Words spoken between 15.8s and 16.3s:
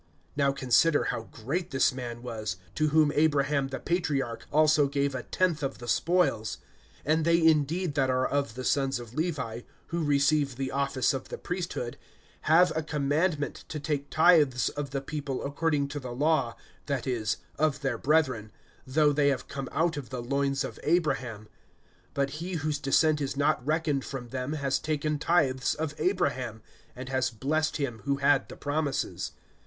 to the